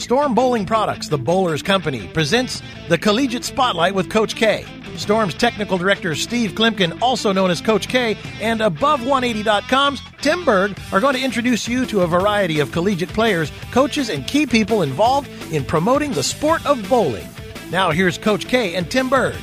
[0.00, 4.64] Storm Bowling Products, the Bowlers Company, presents the Collegiate Spotlight with Coach K.
[4.96, 11.00] Storm's technical director Steve Kloempken, also known as Coach K, and Above180.com's Tim Berg are
[11.00, 15.28] going to introduce you to a variety of collegiate players, coaches, and key people involved
[15.52, 17.28] in promoting the sport of bowling.
[17.70, 19.36] Now here's Coach K and Tim Berg.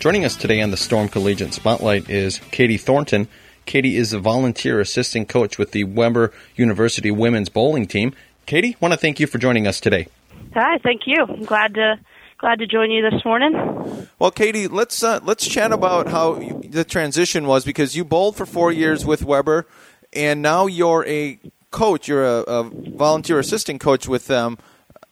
[0.00, 3.28] Joining us today on the Storm Collegiate Spotlight is Katie Thornton.
[3.66, 8.14] Katie is a volunteer assistant coach with the Webber University women's bowling team.
[8.46, 10.06] Katie, want to thank you for joining us today.
[10.54, 11.16] Hi, thank you.
[11.20, 11.98] I'm glad to
[12.38, 14.08] glad to join you this morning.
[14.20, 18.36] Well, Katie, let's uh, let's chat about how you, the transition was because you bowled
[18.36, 19.66] for four years with Webber,
[20.12, 21.40] and now you're a
[21.72, 22.06] coach.
[22.06, 24.58] You're a, a volunteer assistant coach with them,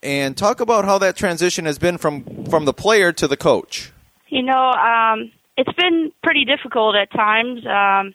[0.01, 3.91] and talk about how that transition has been from from the player to the coach.
[4.29, 7.67] You know, um, it's been pretty difficult at times.
[7.67, 8.15] Um,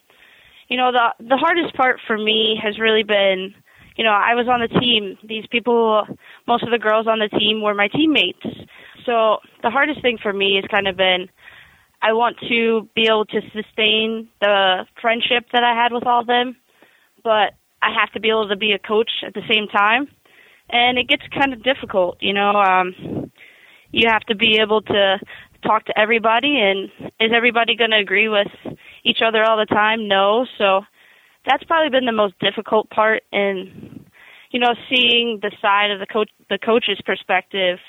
[0.70, 3.54] you know, the the hardest part for me has really been
[4.00, 5.18] you know, I was on the team.
[5.28, 6.08] These people,
[6.48, 8.40] most of the girls on the team were my teammates.
[9.06, 11.28] So the hardest thing for me has kind of been
[12.02, 16.28] I want to be able to sustain the friendship that I had with all of
[16.28, 16.56] them,
[17.26, 20.08] but I have to be able to be a coach at the same time.
[20.70, 22.52] And it gets kind of difficult, you know.
[22.52, 23.34] Um,
[23.92, 25.20] you have to be able to
[25.62, 28.48] talk to everybody, and is everybody going to agree with
[29.04, 30.08] each other all the time?
[30.08, 30.46] No.
[30.58, 30.84] So
[31.46, 34.06] that's probably been the most difficult part in
[34.52, 37.80] you know seeing the side of the coach the coach's perspective.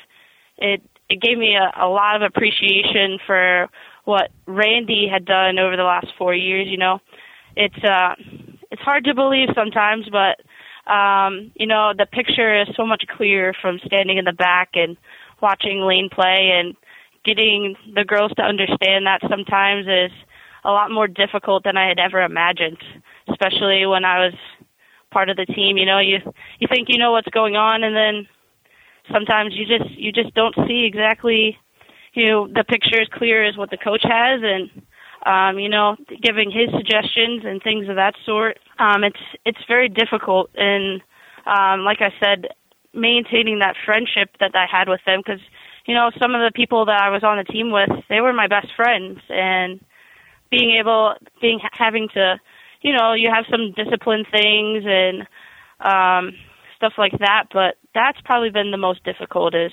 [0.58, 3.68] It it gave me a, a lot of appreciation for
[4.04, 7.00] what Randy had done over the last 4 years you know.
[7.56, 8.14] It's uh
[8.70, 10.40] it's hard to believe sometimes but
[10.90, 14.96] um you know the picture is so much clearer from standing in the back and
[15.42, 16.76] watching Lane play and
[17.24, 20.12] getting the girls to understand that sometimes is
[20.64, 22.78] a lot more difficult than I had ever imagined
[23.41, 24.34] especially when I was
[25.10, 25.77] part of the team.
[25.77, 26.19] You know, you
[26.58, 28.28] you think you know what's going on, and then
[29.12, 31.58] sometimes you just you just don't see exactly,
[32.14, 34.70] you know, the picture as clear as what the coach has, and
[35.27, 38.58] um, you know, giving his suggestions and things of that sort.
[38.78, 41.01] Um, it's it's very difficult, and
[41.46, 42.48] um, like I said,
[42.92, 45.40] maintaining that friendship that I had with them because
[45.86, 48.33] you know some of the people that I was on the team with, they were
[48.33, 49.80] my best friends, and
[50.51, 52.40] being able being having to
[52.80, 55.23] you know, you have some discipline things and
[55.80, 56.35] um,
[56.77, 57.45] stuff like that.
[57.52, 59.73] But that's probably been the most difficult is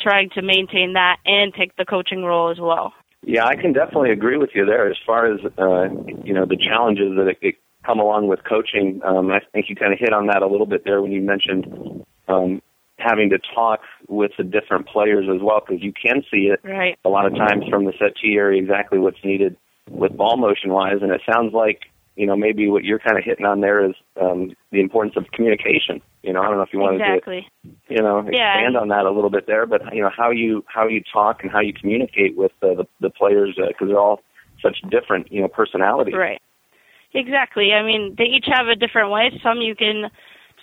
[0.00, 2.92] trying to maintain that and take the coaching role as well.
[3.22, 4.88] Yeah, I can definitely agree with you there.
[4.88, 5.88] As far as uh,
[6.24, 9.76] you know, the challenges that it, it come along with coaching, um, I think you
[9.76, 12.62] kind of hit on that a little bit there when you mentioned um,
[12.98, 16.98] having to talk with the different players as well, because you can see it right.
[17.04, 19.56] a lot of times from the settee area exactly what's needed
[19.90, 21.80] with ball motion wise, and it sounds like
[22.16, 25.30] you know, maybe what you're kind of hitting on there is um, the importance of
[25.32, 26.00] communication.
[26.22, 27.46] You know, I don't know if you want exactly.
[27.62, 28.80] to, you know, expand yeah.
[28.80, 31.52] on that a little bit there, but you know, how you how you talk and
[31.52, 34.22] how you communicate with uh, the the players because uh, they're all
[34.62, 36.14] such different, you know, personalities.
[36.16, 36.40] Right.
[37.12, 37.72] Exactly.
[37.72, 39.38] I mean, they each have a different way.
[39.42, 40.10] Some you can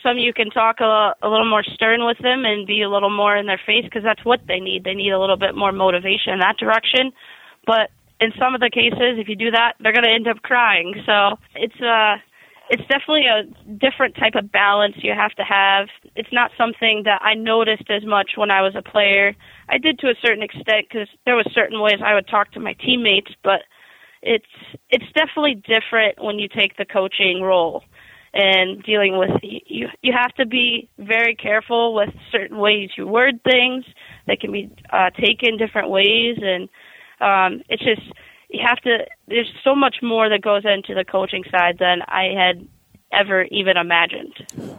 [0.02, 3.10] some you can talk a, a little more stern with them and be a little
[3.10, 4.84] more in their face because that's what they need.
[4.84, 7.12] They need a little bit more motivation in that direction.
[7.66, 7.92] But
[8.24, 10.94] in some of the cases, if you do that, they're going to end up crying.
[11.06, 12.18] So it's uh
[12.70, 15.90] it's definitely a different type of balance you have to have.
[16.16, 19.36] It's not something that I noticed as much when I was a player.
[19.68, 22.62] I did to a certain extent because there was certain ways I would talk to
[22.62, 23.62] my teammates, but
[24.22, 24.46] it's
[24.90, 27.84] it's definitely different when you take the coaching role
[28.34, 33.36] and dealing with you you have to be very careful with certain ways you word
[33.44, 33.86] things
[34.26, 36.70] that can be uh taken different ways and
[37.24, 38.02] um, it's just
[38.50, 39.06] you have to.
[39.28, 42.68] There's so much more that goes into the coaching side than I had
[43.14, 44.34] ever even imagined.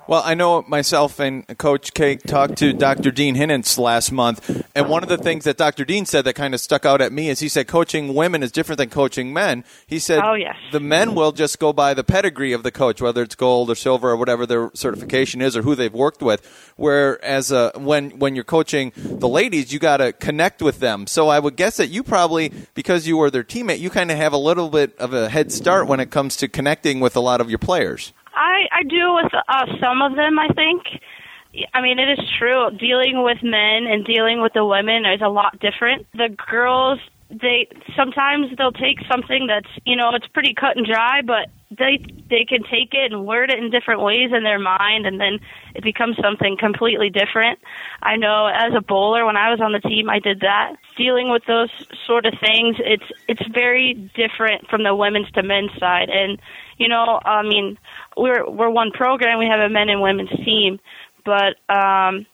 [0.07, 3.11] Well, I know myself and Coach K talked to Dr.
[3.11, 5.85] Dean Hinitz last month, and one of the things that Dr.
[5.85, 8.53] Dean said that kind of stuck out at me is he said coaching women is
[8.53, 9.65] different than coaching men.
[9.87, 10.57] He said oh, yes.
[10.73, 13.75] the men will just go by the pedigree of the coach, whether it's gold or
[13.75, 16.73] silver or whatever their certification is or who they've worked with.
[16.77, 21.07] Whereas uh, when when you're coaching the ladies, you got to connect with them.
[21.07, 24.17] So I would guess that you probably, because you were their teammate, you kind of
[24.17, 27.21] have a little bit of a head start when it comes to connecting with a
[27.21, 28.13] lot of your players.
[28.75, 30.39] I do with uh, some of them.
[30.39, 30.83] I think.
[31.73, 32.71] I mean, it is true.
[32.79, 36.05] Dealing with men and dealing with the women is a lot different.
[36.13, 36.99] The girls,
[37.31, 42.05] they sometimes they'll take something that's you know it's pretty cut and dry, but they
[42.29, 45.39] they can take it and word it in different ways in their mind, and then
[45.75, 47.61] it becomes something completely different.
[48.03, 50.75] I know as a bowler, when I was on the team, I did that.
[50.97, 51.71] Dealing with those
[52.07, 56.39] sort of things, it's it's very different from the women's to men's side, and
[56.79, 57.79] you know, I mean,
[58.17, 59.39] we're we're one program.
[59.39, 60.81] We have a men and women's team,
[61.25, 62.27] but um,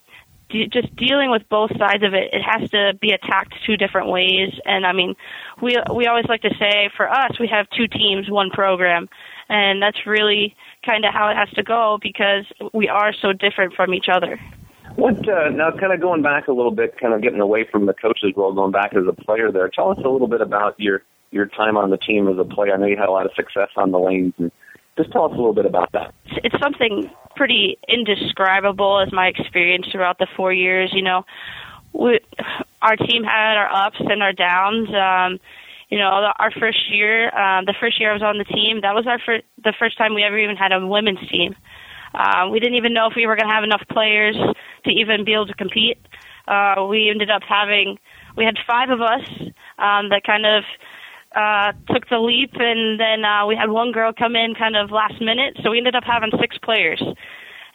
[0.51, 4.53] just dealing with both sides of it, it has to be attacked two different ways.
[4.65, 5.15] And I mean,
[5.63, 9.09] we we always like to say for us, we have two teams, one program,
[9.49, 10.55] and that's really
[10.85, 14.41] kind of how it has to go because we are so different from each other.
[14.97, 15.71] What uh, now?
[15.71, 18.53] Kind of going back a little bit, kind of getting away from the coach's role,
[18.53, 19.53] going back as a player.
[19.53, 22.45] There, tell us a little bit about your your time on the team as a
[22.45, 22.75] player.
[22.75, 24.35] I know you had a lot of success on the lanes.
[24.39, 24.51] And
[24.97, 26.13] just tell us a little bit about that.
[26.45, 30.91] It's something pretty indescribable as my experience throughout the four years.
[30.93, 31.25] You know,
[31.93, 32.21] we,
[32.83, 34.89] our team had our ups and our downs.
[34.89, 35.39] Um,
[35.89, 36.05] you know,
[36.39, 39.19] our first year, um, the first year I was on the team, that was our
[39.19, 41.57] fir- the first time we ever even had a women's team.
[42.15, 44.37] Uh, we didn't even know if we were going to have enough players
[44.85, 45.99] to even be able to compete.
[46.47, 47.99] Uh, we ended up having,
[48.37, 49.27] we had five of us
[49.79, 50.65] um, that kind of
[51.35, 54.91] uh, took the leap, and then uh, we had one girl come in kind of
[54.91, 57.03] last minute, so we ended up having six players.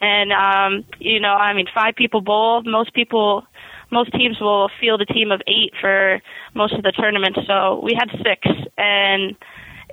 [0.02, 2.64] And um, you know, I mean, five people bowl.
[2.64, 3.46] Most people,
[3.92, 6.22] most teams will field a team of eight for
[6.54, 7.38] most of the tournament.
[7.48, 8.42] So we had six,
[8.78, 9.36] and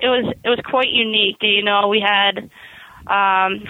[0.01, 1.37] it was it was quite unique.
[1.41, 2.49] You know, we had
[3.07, 3.63] um,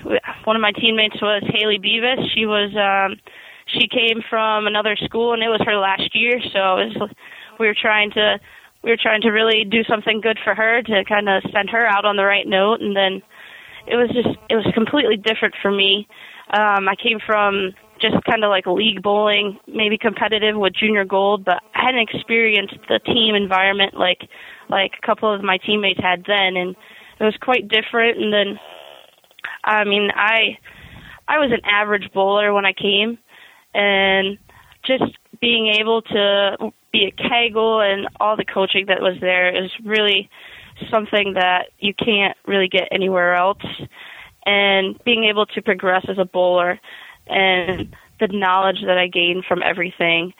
[0.43, 2.33] one of my teammates was Haley Beavis.
[2.33, 3.19] She was um,
[3.67, 6.39] she came from another school, and it was her last year.
[6.51, 7.11] So it was,
[7.59, 8.39] we were trying to
[8.83, 11.85] we were trying to really do something good for her to kind of send her
[11.85, 13.21] out on the right note, and then
[13.87, 16.07] it was just it was completely different for me.
[16.49, 21.45] Um, I came from just kind of like league bowling, maybe competitive with junior gold,
[21.45, 24.29] but I hadn't experienced the team environment like
[24.69, 26.75] like a couple of my teammates had then, and
[27.19, 28.21] it was quite different.
[28.21, 28.59] And then
[29.63, 30.57] I mean, I
[31.27, 33.17] I was an average bowler when I came,
[33.73, 34.37] and
[34.85, 39.71] just being able to be at Kegel and all the coaching that was there is
[39.83, 40.29] really
[40.89, 43.63] something that you can't really get anywhere else.
[44.45, 46.79] And being able to progress as a bowler
[47.27, 50.33] and the knowledge that I gained from everything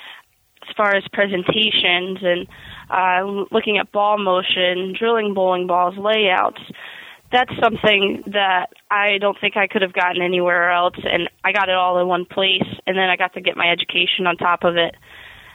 [0.67, 2.47] as far as presentations and
[2.89, 6.61] uh, looking at ball motion, drilling bowling balls, layouts,
[7.31, 10.95] that's something that I don't think I could have gotten anywhere else.
[11.03, 13.69] And I got it all in one place, and then I got to get my
[13.69, 14.95] education on top of it.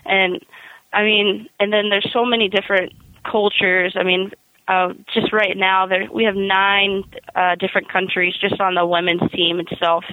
[0.04, 0.44] And
[0.92, 2.92] I mean, and then there's so many different
[3.30, 3.94] cultures.
[3.98, 4.30] I mean,
[4.68, 7.04] uh, just right now, there we have nine
[7.34, 10.04] uh, different countries just on the women's team itself,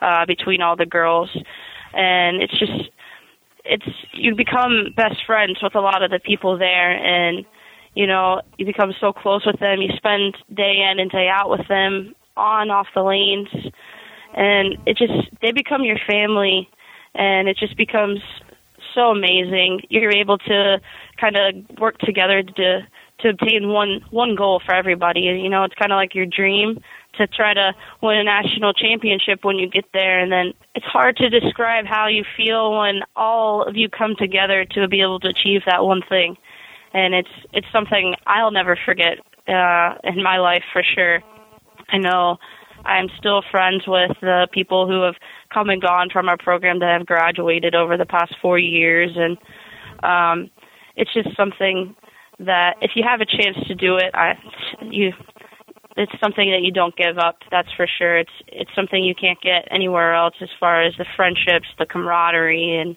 [0.00, 1.30] uh, between all the girls,
[1.94, 2.90] and it's just
[3.64, 7.44] it's you become best friends with a lot of the people there, and
[7.94, 9.80] you know, you become so close with them.
[9.80, 13.48] You spend day in and day out with them, on off the lanes,
[14.36, 16.68] and it just they become your family,
[17.14, 18.20] and it just becomes
[18.94, 19.82] so amazing.
[19.88, 20.80] You're able to
[21.20, 22.80] kind of work together to
[23.20, 25.20] to obtain one one goal for everybody.
[25.20, 26.80] You know, it's kind of like your dream
[27.18, 31.16] to try to win a national championship when you get there and then it's hard
[31.16, 35.28] to describe how you feel when all of you come together to be able to
[35.28, 36.36] achieve that one thing
[36.94, 39.18] and it's it's something I'll never forget
[39.48, 41.20] uh, in my life for sure.
[41.90, 42.38] I know
[42.84, 45.16] I'm still friends with the people who have
[45.54, 49.38] come and gone from our program that have graduated over the past four years, and
[50.02, 50.50] um,
[50.96, 51.94] it's just something
[52.40, 54.34] that if you have a chance to do it, I
[54.82, 55.12] you
[55.96, 57.38] it's something that you don't give up.
[57.50, 58.18] That's for sure.
[58.18, 62.76] It's it's something you can't get anywhere else as far as the friendships, the camaraderie,
[62.80, 62.96] and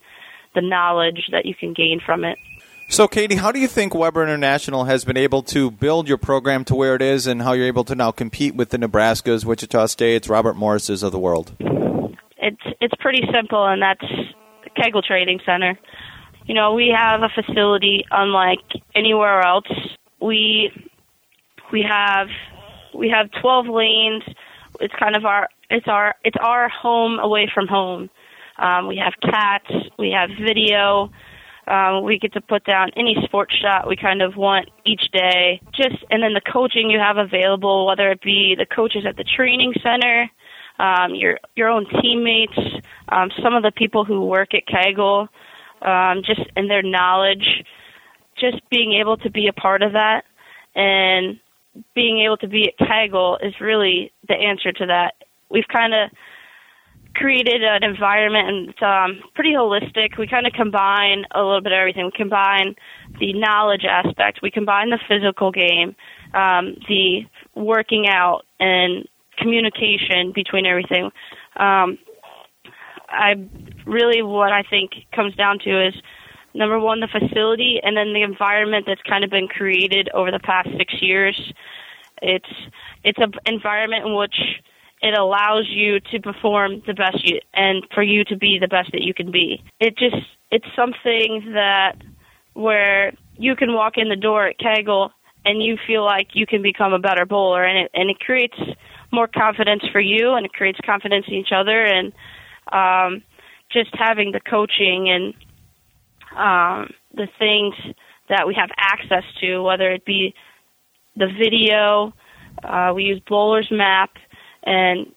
[0.56, 2.37] the knowledge that you can gain from it.
[2.90, 6.64] So, Katie, how do you think Webber International has been able to build your program
[6.66, 9.87] to where it is, and how you're able to now compete with the Nebraskas, Wichita
[9.87, 11.52] States, Robert Morrises of the world?
[12.87, 14.06] It's pretty simple, and that's
[14.77, 15.77] Kegel Training Center.
[16.45, 18.61] You know, we have a facility unlike
[18.95, 19.67] anywhere else.
[20.21, 20.71] We
[21.73, 22.29] we have
[22.95, 24.23] we have 12 lanes.
[24.79, 28.09] It's kind of our it's our it's our home away from home.
[28.57, 29.69] Um, we have cats.
[29.99, 31.11] We have video.
[31.67, 35.59] Um, we get to put down any sports shot we kind of want each day.
[35.73, 39.25] Just and then the coaching you have available, whether it be the coaches at the
[39.25, 40.31] training center,
[40.79, 42.57] um, your your own teammates,
[43.09, 45.27] um, some of the people who work at Kegel,
[45.81, 47.63] um, just in their knowledge,
[48.39, 50.25] just being able to be a part of that,
[50.75, 51.39] and
[51.95, 55.15] being able to be at Kegel is really the answer to that.
[55.49, 56.11] We've kind of
[57.17, 60.17] created an environment and it's um, pretty holistic.
[60.17, 62.05] We kind of combine a little bit of everything.
[62.05, 62.75] We combine
[63.19, 65.95] the knowledge aspect, we combine the physical game,
[66.33, 69.07] um, the working out, and
[69.37, 71.11] communication between everything.
[71.56, 71.97] Um,
[73.09, 73.35] I
[73.85, 75.94] really what I think comes down to is
[76.53, 80.39] number one the facility and then the environment that's kind of been created over the
[80.39, 81.53] past six years.
[82.21, 82.49] It's
[83.03, 84.35] it's an environment in which
[85.01, 88.91] it allows you to perform the best you and for you to be the best
[88.91, 89.63] that you can be.
[89.79, 90.15] It just
[90.51, 91.95] it's something that
[92.53, 95.11] where you can walk in the door at Kegel
[95.45, 98.57] and you feel like you can become a better bowler and it and it creates
[99.11, 102.14] more confidence for you and it creates confidence in each other and
[102.71, 103.23] um
[103.71, 105.33] just having the coaching and
[106.37, 107.76] um the things
[108.30, 110.33] that we have access to whether it be
[111.16, 112.14] the video
[112.64, 114.11] uh we use bowler's map
[114.64, 115.07] and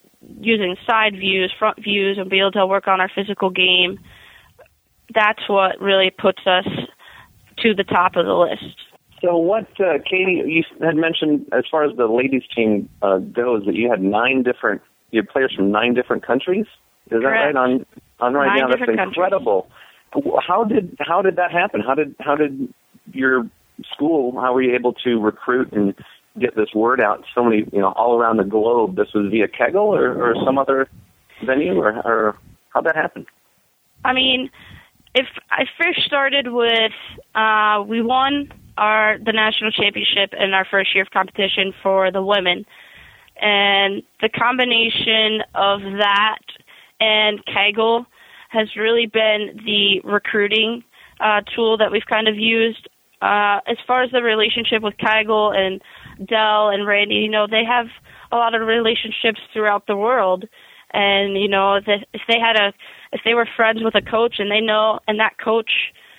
[0.41, 3.99] using side views front views and be able to work on our physical game.
[5.15, 6.67] That's what really puts us
[7.59, 8.77] to the top of the list
[9.21, 10.43] so what, uh, Katie?
[10.47, 14.43] You had mentioned as far as the ladies team uh, goes that you had nine
[14.43, 16.67] different you had players from nine different countries.
[17.11, 17.55] Is that right?
[17.55, 17.85] On
[18.21, 19.69] on right Nine now, that's incredible.
[20.47, 21.81] How did how did that happen?
[21.81, 22.73] How did how did
[23.13, 23.49] your
[23.93, 24.41] school?
[24.41, 25.95] How were you able to recruit and
[26.39, 27.25] get this word out?
[27.35, 28.97] So many you know all around the globe.
[28.97, 30.89] This was via Kegel or, or some other
[31.45, 32.37] venue, or, or
[32.71, 33.27] how'd that happen?
[34.05, 34.51] I mean,
[35.15, 36.93] if I first started with,
[37.35, 42.23] uh, we won our the national championship in our first year of competition for the
[42.23, 42.65] women,
[43.41, 46.41] and the combination of that
[47.01, 48.07] and Kegel
[48.51, 50.83] has really been the recruiting
[51.21, 52.89] uh, tool that we've kind of used.
[53.23, 55.81] Uh, as far as the relationship with Kegel and
[56.27, 57.87] Dell and Randy, you know, they have
[58.33, 60.47] a lot of relationships throughout the world,
[60.93, 62.73] and you know, if they had a
[63.13, 65.71] if they were friends with a coach and they know and that coach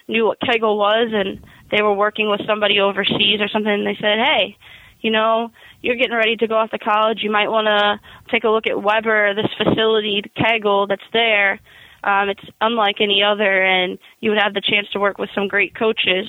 [0.08, 1.39] knew what Kegel was and
[1.72, 4.58] they were working with somebody overseas or something and they said, Hey,
[5.00, 5.51] you know,
[5.82, 8.00] you're getting ready to go off to college, you might wanna
[8.30, 11.60] take a look at Webber, this facility, Kegel that's there.
[12.04, 15.48] Um, it's unlike any other and you would have the chance to work with some
[15.48, 16.28] great coaches.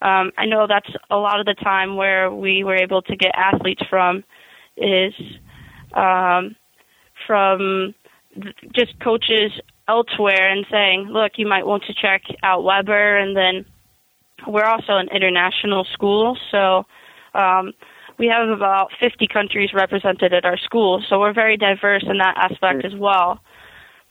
[0.00, 3.32] Um, I know that's a lot of the time where we were able to get
[3.36, 4.24] athletes from
[4.76, 5.12] is
[5.94, 6.56] um,
[7.26, 7.94] from
[8.74, 9.52] just coaches
[9.88, 13.18] elsewhere and saying, look, you might want to check out Webber.
[13.18, 13.64] And then
[14.46, 16.84] we're also an international school, so
[17.34, 17.72] um,
[18.18, 22.36] we have about 50 countries represented at our school, so we're very diverse in that
[22.36, 23.40] aspect as well.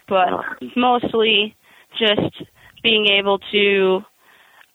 [0.08, 0.28] But
[0.76, 1.56] mostly
[1.98, 2.44] just
[2.84, 4.02] being able to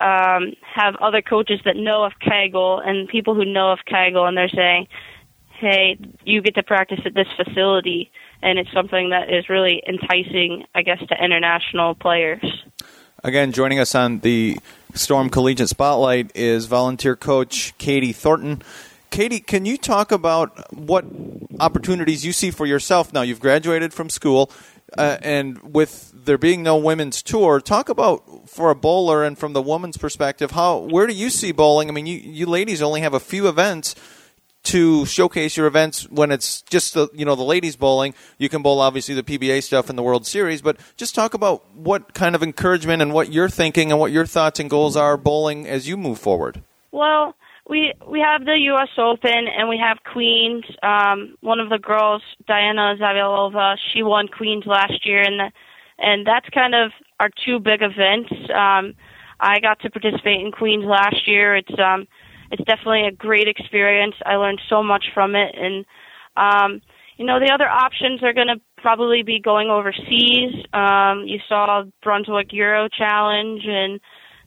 [0.00, 4.36] um, have other coaches that know of Kegel and people who know of Kegel, and
[4.36, 4.88] they're saying,
[5.58, 8.10] hey, you get to practice at this facility,
[8.42, 12.44] and it's something that is really enticing, I guess, to international players.
[13.24, 14.58] Again, joining us on the
[14.96, 18.62] Storm Collegiate Spotlight is volunteer coach Katie Thornton.
[19.10, 21.04] Katie, can you talk about what
[21.60, 23.22] opportunities you see for yourself now?
[23.22, 24.50] You've graduated from school,
[24.96, 29.52] uh, and with there being no women's tour, talk about for a bowler and from
[29.52, 31.88] the woman's perspective, how where do you see bowling?
[31.88, 33.94] I mean, you you ladies only have a few events
[34.66, 38.14] to showcase your events when it's just the you know the ladies bowling.
[38.36, 41.64] You can bowl obviously the PBA stuff in the World Series, but just talk about
[41.74, 45.16] what kind of encouragement and what you're thinking and what your thoughts and goals are
[45.16, 46.62] bowling as you move forward.
[46.90, 47.36] Well,
[47.68, 48.88] we we have the U.S.
[48.98, 50.64] Open and we have Queens.
[50.82, 55.52] Um, one of the girls, Diana Zavjalova, she won Queens last year, and the,
[55.98, 58.32] and that's kind of our two big events.
[58.52, 58.94] Um,
[59.38, 61.56] I got to participate in Queens last year.
[61.56, 62.08] It's um,
[62.50, 64.14] it's definitely a great experience.
[64.24, 65.84] I learned so much from it, and
[66.36, 66.80] um,
[67.16, 70.64] you know the other options are going to probably be going overseas.
[70.72, 74.00] Um, you saw Brunswick Euro Challenge and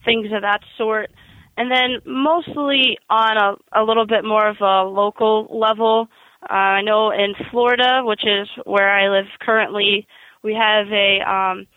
[0.06, 1.10] things of that sort,
[1.58, 6.08] and then mostly on a, a little bit more of a local level.
[6.50, 10.08] Uh, I know in Florida, which is where I live currently,
[10.42, 11.68] we have a um,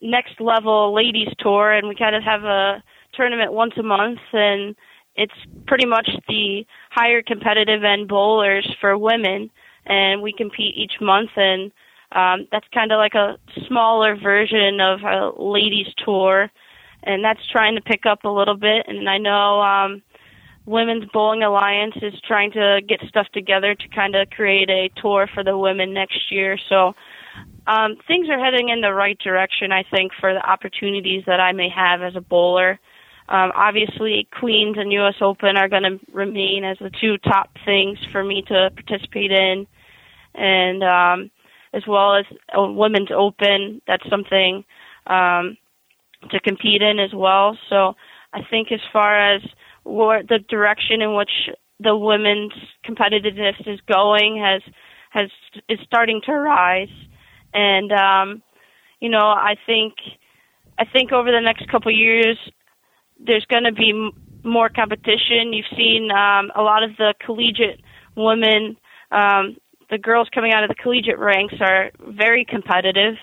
[0.00, 2.82] next level ladies tour, and we kind of have a
[3.14, 4.74] tournament once a month and
[5.16, 5.34] it's
[5.66, 9.50] pretty much the higher competitive end bowlers for women,
[9.86, 11.70] and we compete each month, and
[12.12, 16.50] um, that's kind of like a smaller version of a ladies tour,
[17.02, 18.86] and that's trying to pick up a little bit.
[18.88, 20.02] And I know um,
[20.66, 25.28] Women's Bowling Alliance is trying to get stuff together to kind of create a tour
[25.32, 26.58] for the women next year.
[26.68, 26.94] So
[27.66, 31.52] um, things are heading in the right direction, I think, for the opportunities that I
[31.52, 32.78] may have as a bowler.
[33.28, 35.14] Um, obviously, Queens and U.S.
[35.20, 39.66] Open are going to remain as the two top things for me to participate in,
[40.34, 41.30] and um,
[41.72, 43.80] as well as Women's Open.
[43.86, 44.64] That's something
[45.06, 45.56] um,
[46.30, 47.56] to compete in as well.
[47.70, 47.94] So
[48.34, 49.42] I think as far as
[49.84, 51.48] the direction in which
[51.80, 52.52] the women's
[52.84, 54.62] competitiveness is going has
[55.10, 55.30] has
[55.68, 56.88] is starting to rise,
[57.54, 58.42] and um,
[59.00, 59.94] you know I think
[60.78, 62.36] I think over the next couple years
[63.18, 65.52] there's going to be m- more competition.
[65.52, 67.80] You've seen um, a lot of the collegiate
[68.16, 68.76] women,
[69.10, 69.56] um,
[69.90, 73.14] the girls coming out of the collegiate ranks are very competitive,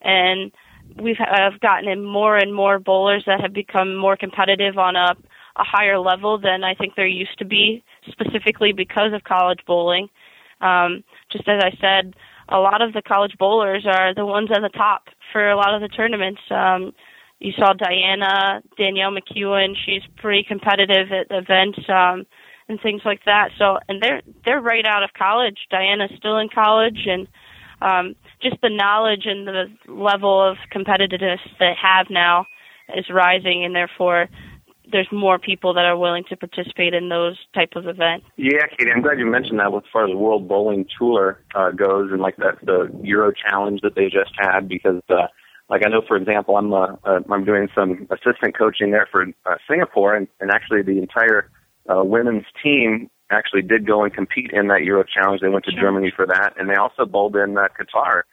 [0.00, 0.52] and
[1.00, 5.14] we've have gotten in more and more bowlers that have become more competitive on a
[5.56, 10.08] a higher level than I think there used to be, specifically because of college bowling.
[10.60, 12.14] Um, just as I said,
[12.48, 15.74] a lot of the college bowlers are the ones at the top for a lot
[15.74, 16.40] of the tournaments.
[16.50, 16.92] Um,
[17.42, 19.74] you saw Diana, Danielle McEwen.
[19.84, 22.24] She's pretty competitive at events um,
[22.68, 23.50] and things like that.
[23.58, 25.58] So, and they're they're right out of college.
[25.68, 27.26] Diana's still in college, and
[27.80, 32.46] um, just the knowledge and the level of competitiveness they have now
[32.96, 34.28] is rising, and therefore
[34.90, 38.26] there's more people that are willing to participate in those type of events.
[38.36, 41.70] Yeah, Katie, I'm glad you mentioned that as far as the World Bowling Tour uh,
[41.70, 45.26] goes, and like that the Euro Challenge that they just had, because uh,
[45.72, 49.24] like I know, for example, I'm uh, uh, I'm doing some assistant coaching there for
[49.46, 51.50] uh, Singapore, and, and actually the entire
[51.88, 55.40] uh, women's team actually did go and compete in that Euro Challenge.
[55.40, 55.80] They went to sure.
[55.80, 58.24] Germany for that, and they also bowled in uh, Qatar.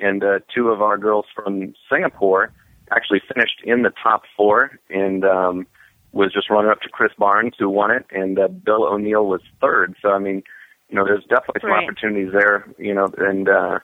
[0.00, 2.52] And uh, two of our girls from Singapore
[2.90, 5.68] actually finished in the top four, and um,
[6.10, 9.42] was just runner up to Chris Barnes, who won it, and uh, Bill O'Neill was
[9.60, 9.94] third.
[10.02, 10.42] So I mean,
[10.88, 11.84] you know, there's definitely some right.
[11.84, 12.66] opportunities there.
[12.76, 13.78] You know, and uh,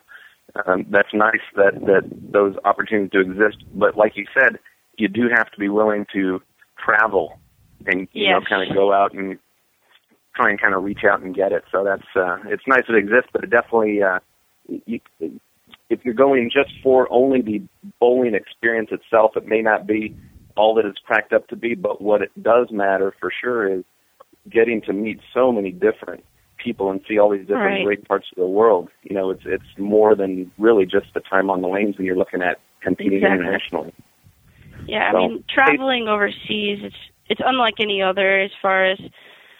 [0.65, 3.63] um, that's nice that that those opportunities do exist.
[3.73, 4.59] But like you said,
[4.97, 6.41] you do have to be willing to
[6.77, 7.39] travel
[7.85, 8.31] and you yes.
[8.31, 9.37] know kind of go out and
[10.35, 11.63] try and kind of reach out and get it.
[11.71, 14.19] So that's uh, it's nice it exists, but it definitely uh,
[14.67, 14.99] you,
[15.89, 17.61] if you're going just for only the
[17.99, 20.15] bowling experience itself, it may not be
[20.55, 21.75] all that it's cracked up to be.
[21.75, 23.83] But what it does matter for sure is
[24.49, 26.23] getting to meet so many different
[26.65, 27.85] people and see all these different right.
[27.85, 28.89] great parts of the world.
[29.03, 32.17] You know, it's it's more than really just the time on the lanes when you're
[32.17, 33.39] looking at competing exactly.
[33.39, 33.93] internationally.
[34.87, 36.95] Yeah, so, I mean, traveling overseas, it's
[37.27, 38.99] it's unlike any other as far as,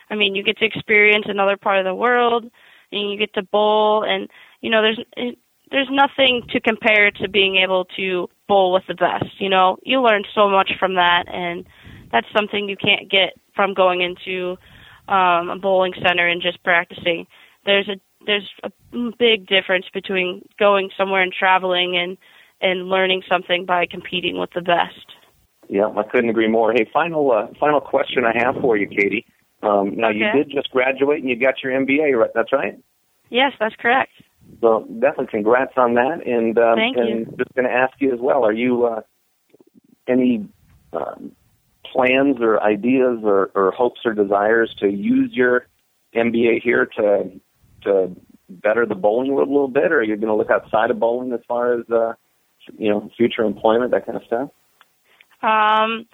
[0.09, 2.45] I mean, you get to experience another part of the world,
[2.91, 4.29] and you get to bowl, and
[4.61, 5.31] you know, there's eh,
[5.71, 9.39] there's nothing to compare to being able to bowl with the best.
[9.39, 11.65] You know, you learn so much from that, and
[12.11, 14.57] that's something you can't get from going into
[15.07, 17.27] um, a bowling center and just practicing.
[17.65, 18.71] There's a there's a
[19.19, 22.17] big difference between going somewhere and traveling and
[22.61, 25.13] and learning something by competing with the best.
[25.67, 26.71] Yeah, I couldn't agree more.
[26.73, 29.25] Hey, final uh, final question I have for you, Katie.
[29.63, 30.17] Um, now okay.
[30.17, 32.29] you did just graduate and you got your MBA, right?
[32.35, 32.79] That's right.
[33.29, 34.11] Yes, that's correct.
[34.61, 36.25] So definitely congrats on that.
[36.25, 37.25] And um, Thank and you.
[37.37, 39.01] just going to ask you as well: Are you uh,
[40.07, 40.47] any
[40.93, 41.31] um,
[41.95, 45.67] plans or ideas or, or hopes or desires to use your
[46.15, 47.31] MBA here to
[47.83, 48.15] to
[48.49, 50.99] better the bowling world a little bit, or are you going to look outside of
[50.99, 52.13] bowling as far as uh,
[52.77, 54.49] you know future employment, that kind of stuff?
[55.41, 56.05] Um,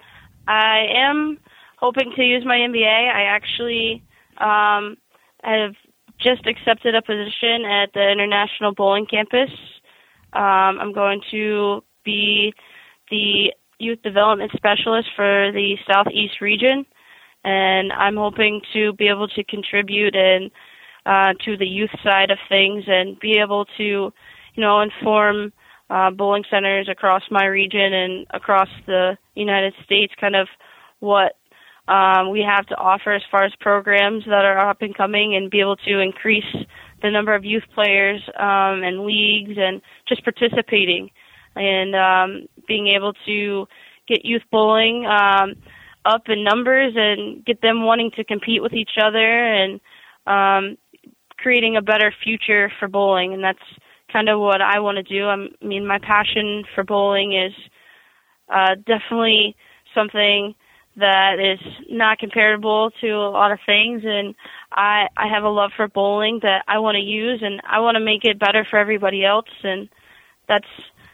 [0.46, 1.38] I am
[1.78, 3.14] hoping to use my MBA.
[3.14, 4.02] I actually
[4.38, 4.96] um,
[5.42, 5.74] have
[6.20, 9.50] just accepted a position at the International Bowling Campus.
[10.32, 12.54] Um, I'm going to be
[13.10, 16.86] the youth development specialist for the Southeast region,
[17.44, 20.50] and I'm hoping to be able to contribute and
[21.04, 23.82] uh, to the youth side of things and be able to,
[24.54, 25.52] you know, inform
[25.90, 30.48] uh, bowling centers across my region and across the United States, kind of
[31.00, 31.36] what
[31.88, 35.50] um, we have to offer as far as programs that are up and coming, and
[35.50, 36.44] be able to increase
[37.02, 41.10] the number of youth players um, and leagues and just participating
[41.56, 43.66] and um, being able to
[44.08, 45.54] get youth bowling um,
[46.04, 49.80] up in numbers and get them wanting to compete with each other and
[50.26, 50.76] um,
[51.38, 53.32] creating a better future for bowling.
[53.32, 53.58] And that's
[54.12, 55.26] kind of what I want to do.
[55.26, 57.52] I'm, I mean, my passion for bowling is
[58.48, 59.56] uh, definitely
[59.94, 60.54] something
[60.96, 64.34] that is not comparable to a lot of things and
[64.70, 67.94] I I have a love for bowling that I want to use and I want
[67.94, 69.88] to make it better for everybody else and
[70.48, 70.66] that's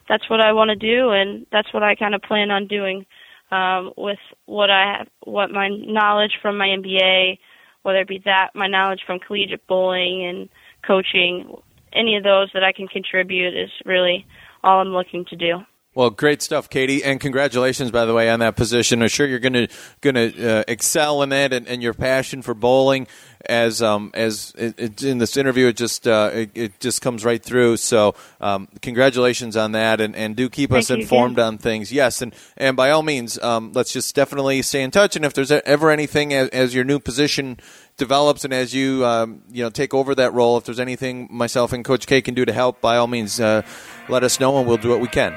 [0.08, 3.06] that's what I want to do and that's what I kind of plan on doing
[3.50, 7.38] um with what I have what my knowledge from my MBA
[7.82, 10.48] whether it be that my knowledge from collegiate bowling and
[10.86, 11.56] coaching
[11.92, 14.26] any of those that I can contribute is really
[14.62, 15.60] all I'm looking to do.
[15.94, 19.02] Well, great stuff, Katie, and congratulations, by the way, on that position.
[19.02, 19.68] I'm sure you're going to
[20.00, 23.08] going to uh, excel in that, and, and, your passion for bowling,
[23.46, 27.24] as um, as it, it, in this interview, it just uh, it, it, just comes
[27.24, 27.76] right through.
[27.76, 31.92] So, um, congratulations on that, and, and do keep Thank us informed on things.
[31.92, 35.16] Yes, and and by all means, um, let's just definitely stay in touch.
[35.16, 37.58] And if there's ever anything as, as your new position
[37.96, 41.72] develops and as you um, you know take over that role, if there's anything myself
[41.72, 43.62] and Coach K can do to help, by all means, uh,
[44.08, 45.32] let us know, and we'll do what we can.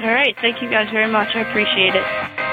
[0.00, 0.36] All right.
[0.40, 1.34] Thank you guys very much.
[1.34, 2.47] I appreciate it.